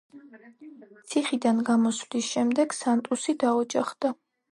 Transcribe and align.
ციხიდან 1.11 1.59
გამოსვლის 1.67 2.29
შემდეგ 2.31 2.73
სანტუსი 2.79 3.37
დაოჯახდა. 3.45 4.13